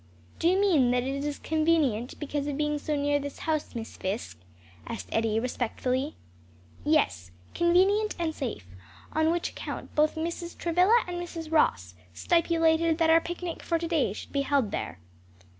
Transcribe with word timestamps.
"Do 0.39 0.47
you 0.47 0.59
mean 0.59 0.89
that 0.89 1.03
it 1.03 1.23
is 1.23 1.37
convenient, 1.37 2.17
because 2.19 2.47
of 2.47 2.57
being 2.57 2.79
so 2.79 2.95
near 2.95 3.19
this 3.19 3.37
house, 3.37 3.75
Miss 3.75 3.97
Fisk?" 3.97 4.39
asked 4.87 5.09
Eddie 5.11 5.39
respectfully. 5.39 6.15
"Yes, 6.83 7.29
convenient 7.53 8.15
and 8.17 8.33
safe; 8.33 8.65
on 9.13 9.29
which 9.29 9.51
account 9.51 9.93
both 9.93 10.15
Mrs. 10.15 10.57
Travilla 10.57 11.03
and 11.07 11.17
Mrs. 11.21 11.51
Ross 11.51 11.93
stipulated 12.15 12.97
that 12.97 13.11
our 13.11 13.21
picnic 13.21 13.61
for 13.61 13.77
to 13.77 13.87
day 13.87 14.11
should 14.11 14.31
be 14.31 14.41
held 14.41 14.71
there." 14.71 14.97